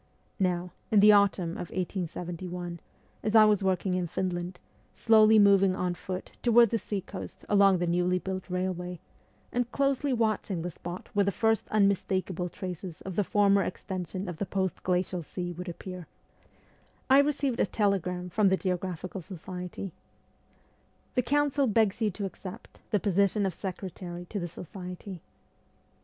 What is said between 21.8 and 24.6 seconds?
you to accept the position of secretary to the